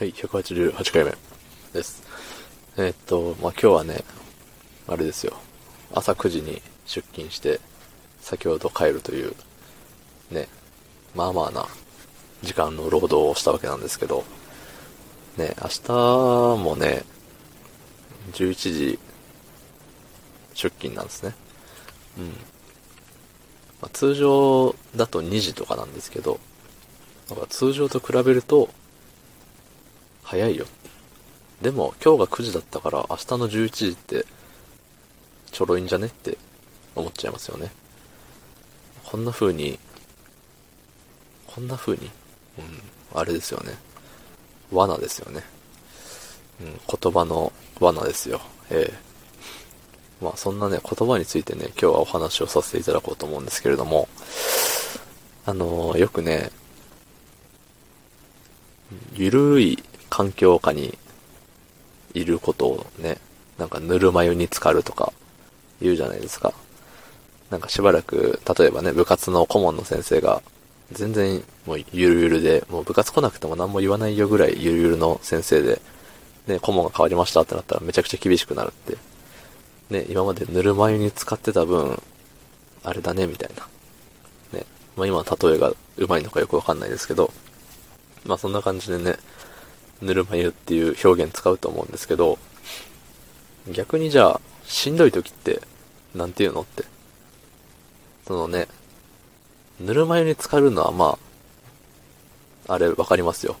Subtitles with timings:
[0.00, 1.14] はい、188回目
[1.74, 2.02] です。
[2.78, 4.02] えーっと、まあ、今日はね、
[4.88, 5.36] あれですよ。
[5.92, 7.60] 朝9時に出勤して、
[8.22, 9.34] 先ほど帰るという、
[10.30, 10.48] ね、
[11.14, 11.66] まあまあな
[12.40, 14.24] 時間の労働をしたわけなんですけど、
[15.36, 15.92] ね、明日
[16.64, 17.04] もね、
[18.32, 18.98] 11時
[20.54, 21.34] 出勤なんですね。
[22.16, 22.28] うん。
[22.28, 22.32] ま
[23.82, 26.40] あ、通常だと2時とかなんですけど、
[27.28, 28.70] だから通常と比べると、
[30.30, 30.64] 早いよ。
[31.60, 34.24] でも、今日が9時だったから、明日の11時って、
[35.50, 36.38] ちょろいんじゃねって
[36.94, 37.72] 思っちゃいますよね。
[39.04, 39.76] こんな風に、
[41.48, 42.08] こんな風に、
[42.58, 43.74] うん、あれですよね。
[44.70, 45.42] 罠ですよね。
[46.60, 48.40] うん、言葉の罠ですよ。
[48.70, 49.10] ええ
[50.24, 54.06] まあそんなね、言葉についてね、今日はお話をさせていただこうと思うんですけれども、
[55.44, 56.52] あのーよくね、
[59.14, 60.98] ゆるい環境下に
[62.12, 63.18] いることをね、
[63.58, 65.12] なんかぬるま湯に浸かるとか
[65.80, 66.52] 言うじゃないですか。
[67.50, 70.42] なんかしばらく、例えばね、部活の顧問の先生が、
[70.92, 75.80] 全然もうゆるゆるで、もう部活来なくても何も言わないよぐらいゆるゆるの先生で、
[76.46, 78.96] ね、顧問が変わりましたってなったらめちゃくちゃ厳しくなるって。
[79.90, 82.00] ね、今までぬるま湯に使ってた分、
[82.84, 83.66] あれだね、みたいな。
[84.58, 84.64] ね。
[84.96, 87.32] まあ今の例えがうまいのかよくわかんないですけど、
[88.24, 89.16] まあそんな感じでね、
[90.02, 92.38] ぬるま湯っていう表現使うと思うんですけど、
[93.72, 95.60] 逆にじゃあ、しんどい時って、
[96.14, 96.84] なんて言うのって？
[98.26, 98.68] そのね、
[99.80, 101.18] ぬるま湯に浸かるのはま
[102.68, 103.56] あ、あれわかりますよ。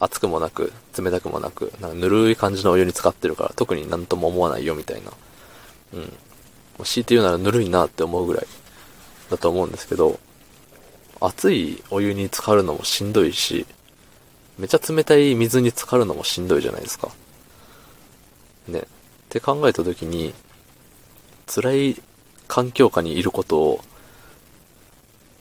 [0.00, 5.12] 熱くもなく、冷たくもなく、なんかぬるい感じのお湯に浸かってるから、特になんとも思わないよみたいな。
[5.94, 6.00] うん。
[6.00, 6.08] も
[6.80, 8.46] う強いて言うならぬるいなって思うぐらい
[9.30, 10.18] だと思うんですけど、
[11.20, 13.66] 熱いお湯に浸かるのもしんどいし、
[14.58, 17.10] めちゃ冷たい水に浸かるのもしんどいじゃないですか。
[18.68, 18.80] ね。
[18.80, 18.82] っ
[19.28, 20.32] て考えたときに、
[21.46, 22.02] 辛い
[22.46, 23.80] 環境下にいることを、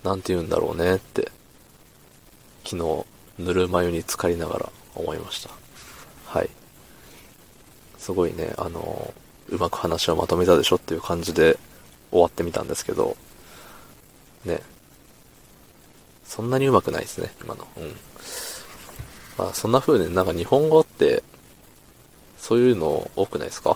[0.04, 1.32] なんて言うんだろうねって、
[2.66, 3.06] 昨日、
[3.40, 5.50] ぬるま湯に浸かりながら思いました。
[6.26, 6.50] はい。
[7.98, 9.14] すごいね、あの、
[9.50, 11.58] うまく話をまとめたでしょっていう感じで
[12.12, 13.16] 終わってみたんですけど、
[14.46, 14.62] ね。
[16.26, 17.68] そんなにうまくないですね、今の。
[17.78, 17.96] うん。
[19.38, 21.24] まあ、そんな風になんか日本語って、
[22.38, 23.72] そういうの多くないですか？
[23.72, 23.76] っ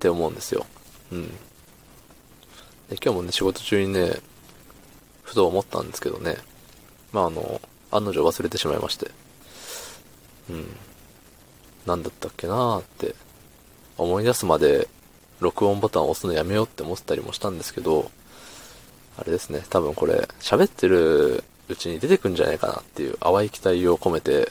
[0.00, 0.66] て思うんですよ。
[1.12, 1.28] うん。
[1.28, 4.14] で今日もね、仕事中にね、
[5.22, 6.36] ふと思ったんですけどね。
[7.12, 7.60] まあ、あの、
[7.90, 9.10] 案の定忘れてしまいまして。
[10.50, 10.66] うん。
[11.86, 13.14] なんだったっけなーって、
[13.96, 14.88] 思い出すまで、
[15.38, 18.10] 録音ボタンを押すのやめようって思ってたりもしたんですけど、
[19.16, 24.50] あれですね、多分これ、喋ってるうちに出てくんじゃないかなっていう淡い期待を込めて、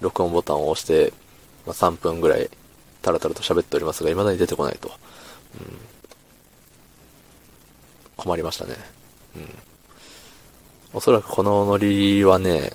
[0.00, 1.14] 録音ボタンを押して、
[1.66, 2.50] まあ、3分ぐらい、
[3.00, 4.88] タラタラと喋っておりますが、未だに出てこないと。
[4.88, 5.78] うん、
[8.18, 8.76] 困りましたね。
[9.36, 9.48] うん。
[10.92, 12.72] おそらくこのノリはね、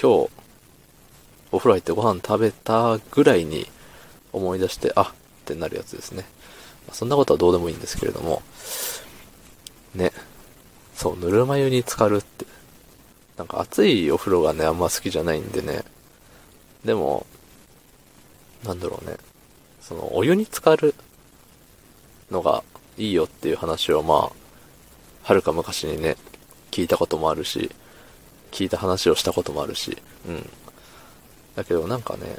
[0.00, 0.30] 今日、
[1.50, 3.66] お風呂入ってご飯食べたぐらいに
[4.32, 5.06] 思い出して、あっ
[5.44, 6.24] てなるやつですね。
[6.86, 8.42] まあそんなことはどうでもいいんですけれども、
[9.94, 10.12] ね。
[10.94, 12.46] そう、ぬるま湯に浸かるって。
[13.36, 15.82] なんか暑いお風呂がね、あんま好きじゃないんでね。
[16.84, 17.26] でも、
[18.64, 19.16] なんだろうね。
[19.82, 20.94] その、お湯に浸かる
[22.30, 22.62] のが
[22.96, 24.32] いいよっていう話をまあ、
[25.24, 26.16] はるか昔にね、
[26.70, 27.70] 聞いたこともあるし、
[28.52, 30.50] 聞いた話をしたこともあるし、うん。
[31.56, 32.36] だけどなんかね、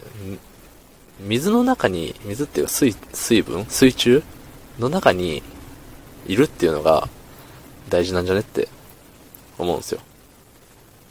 [1.20, 3.66] 水の中に、水っていうか水、水分？
[3.70, 4.24] 水中？
[4.80, 5.42] の中に
[6.26, 7.10] いるっていうのが
[7.90, 8.68] 大事なんじゃねって
[9.58, 10.02] 思うんですよ。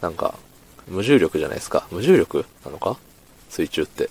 [0.01, 0.35] なんか、
[0.89, 1.87] 無重力じゃないですか。
[1.91, 2.99] 無重力なのか？
[3.49, 4.11] 水中って。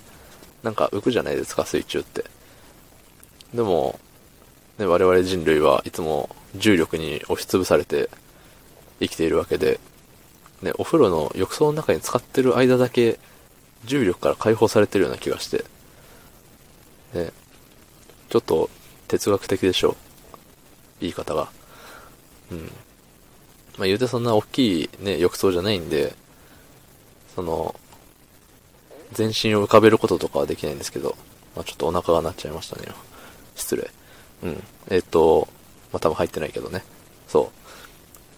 [0.64, 2.24] なんか浮くじゃないですか、水中って。
[3.54, 4.00] でも、
[4.78, 8.10] ね、我々人類はいつも重力に押しつぶされて
[9.00, 9.80] 生きているわけで、
[10.62, 13.20] ね、お風呂の浴槽の中に使ってる間だけ
[13.86, 15.66] 重力から解放されてるような気がして、
[17.14, 17.32] ね、
[18.30, 18.70] ちょっと
[19.08, 19.90] 哲学的でしょ？
[19.90, 19.96] う
[21.02, 21.50] 言い方が。
[22.54, 22.72] うん。
[23.78, 26.16] まあ言うてそんな大きいね、浴槽じゃないんで、
[27.36, 27.76] その、
[29.12, 31.16] 全身を浮かべることとかはできないんですけど、
[31.56, 32.88] まあちょっとお腹が鳴っちゃいましたね。
[33.56, 33.90] 失礼。
[34.44, 34.64] うん。
[34.90, 35.48] えっ、と、
[35.92, 36.84] まあ多分入ってないけどね。
[37.28, 37.52] そ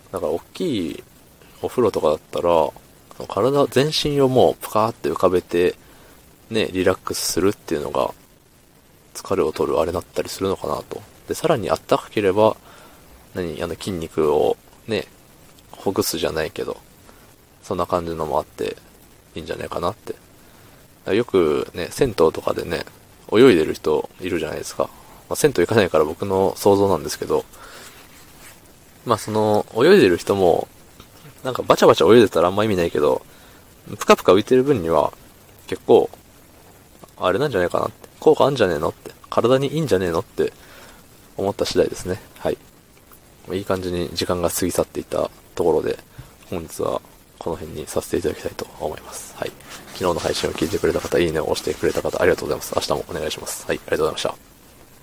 [0.09, 0.13] う。
[0.13, 1.03] だから大きい
[1.61, 2.69] お風呂とかだったら、
[3.27, 5.75] 体、全身をもうぷかーって浮かべて、
[6.49, 8.13] ね、リラックスするっていうのが、
[9.13, 11.01] 疲れを取るあれだったりするのかなと。
[11.27, 12.57] で、さらにあったかければ、
[13.35, 15.05] 何、あの筋肉をね、
[15.71, 16.77] ほぐすじゃないけど、
[17.61, 18.77] そんな感じのもあって、
[19.35, 20.15] いいんじゃないかなって。
[21.13, 22.85] よくね、銭湯とかでね、
[23.31, 24.89] 泳いでる人いるじゃないですか。
[25.29, 27.45] まあ、銭湯行かないから僕の想像なんですけど、
[29.05, 30.67] まあその、泳いでる人も、
[31.43, 33.23] なんかバチャバチャ泳いでたらあんま意味ないけど、
[33.99, 35.13] ぷかぷか浮いてる分には、
[35.67, 36.09] 結構、
[37.17, 40.53] あれなんじゃないかなって、効果あんじゃねえのって、体にいいんじゃねえのって
[41.37, 42.19] 思った次第ですね。
[42.39, 42.57] はい。
[43.53, 45.99] いい感じに時間が過ぎ去っていたところで、
[46.49, 47.01] 本日は
[47.37, 49.35] この辺にさせていただきたいと思います。
[49.37, 49.51] はい。
[49.93, 52.73] 昨日の配信を聞いてくれた方、いいねを押してくれた方、ありがとうございます。
[52.75, 53.65] 明日もお願いします。
[53.67, 54.54] はい、ありがとうございました。